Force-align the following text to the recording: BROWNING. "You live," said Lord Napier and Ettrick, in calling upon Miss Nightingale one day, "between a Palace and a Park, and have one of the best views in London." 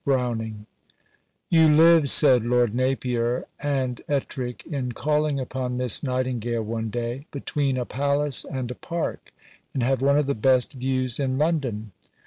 BROWNING. 0.03 0.65
"You 1.51 1.67
live," 1.67 2.09
said 2.09 2.43
Lord 2.43 2.73
Napier 2.73 3.45
and 3.59 4.01
Ettrick, 4.09 4.65
in 4.65 4.93
calling 4.93 5.39
upon 5.39 5.77
Miss 5.77 6.01
Nightingale 6.01 6.63
one 6.63 6.89
day, 6.89 7.27
"between 7.29 7.77
a 7.77 7.85
Palace 7.85 8.43
and 8.43 8.71
a 8.71 8.73
Park, 8.73 9.31
and 9.75 9.83
have 9.83 10.01
one 10.01 10.17
of 10.17 10.25
the 10.25 10.33
best 10.33 10.73
views 10.73 11.19
in 11.19 11.37
London." 11.37 11.91